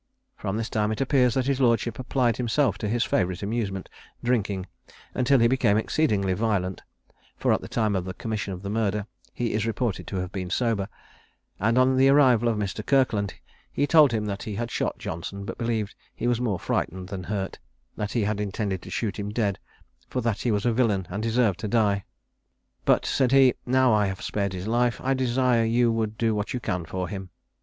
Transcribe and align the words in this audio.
From 0.35 0.57
this 0.57 0.71
time 0.71 0.91
it 0.91 0.99
appears 0.99 1.35
that 1.35 1.45
his 1.45 1.59
lordship 1.61 1.99
applied 1.99 2.37
himself 2.37 2.75
to 2.79 2.89
his 2.89 3.03
favourite 3.03 3.43
amusement, 3.43 3.87
drinking, 4.23 4.65
until 5.13 5.37
he 5.37 5.47
became 5.47 5.77
exceedingly 5.77 6.33
violent 6.33 6.81
(for 7.37 7.53
at 7.53 7.61
the 7.61 7.67
time 7.67 7.95
of 7.95 8.05
the 8.05 8.15
commission 8.15 8.51
of 8.51 8.63
the 8.63 8.69
murder 8.71 9.05
he 9.31 9.53
is 9.53 9.67
reported 9.67 10.07
to 10.07 10.15
have 10.15 10.31
been 10.31 10.49
sober), 10.49 10.89
and 11.59 11.77
on 11.77 11.97
the 11.97 12.09
arrival 12.09 12.47
of 12.49 12.57
Mr. 12.57 12.83
Kirkland 12.83 13.35
he 13.71 13.85
told 13.85 14.11
him 14.11 14.25
that 14.25 14.41
he 14.41 14.55
had 14.55 14.71
shot 14.71 14.97
Johnson, 14.97 15.45
but 15.45 15.59
believed 15.59 15.93
he 16.15 16.25
was 16.25 16.41
more 16.41 16.57
frightened 16.57 17.09
than 17.09 17.25
hurt; 17.25 17.59
that 17.95 18.13
he 18.13 18.23
had 18.23 18.41
intended 18.41 18.81
to 18.81 18.89
shoot 18.89 19.19
him 19.19 19.29
dead, 19.29 19.59
for 20.09 20.19
that 20.21 20.41
he 20.41 20.49
was 20.49 20.65
a 20.65 20.73
villain 20.73 21.05
and 21.11 21.21
deserved 21.21 21.59
to 21.59 21.67
die; 21.67 22.05
"but," 22.85 23.05
said 23.05 23.31
he, 23.31 23.53
"now 23.67 23.93
I 23.93 24.07
have 24.07 24.23
spared 24.23 24.53
his 24.53 24.65
life, 24.65 24.99
I 24.99 25.13
desire 25.13 25.63
you 25.63 25.91
would 25.91 26.17
do 26.17 26.33
what 26.33 26.55
you 26.55 26.59
can 26.59 26.85
for 26.85 27.07
him." 27.07 27.29